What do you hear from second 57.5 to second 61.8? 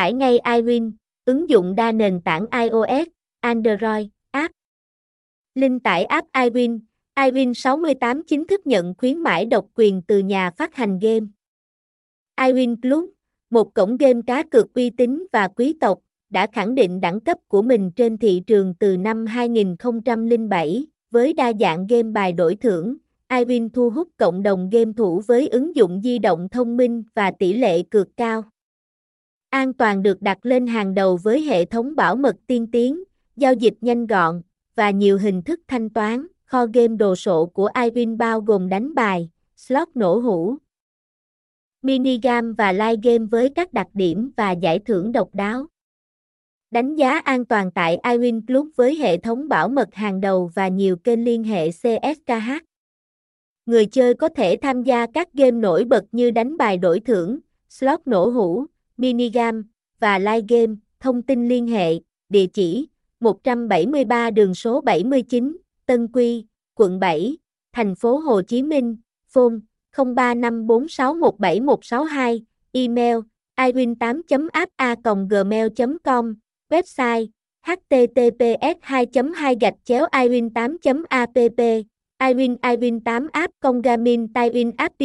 slot nổ hũ, minigame và live game. Thông tin liên